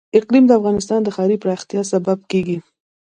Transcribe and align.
اقلیم 0.17 0.45
د 0.47 0.51
افغانستان 0.59 0.99
د 1.03 1.07
ښاري 1.15 1.37
پراختیا 1.43 1.81
سبب 1.91 2.19
کېږي. 2.31 2.57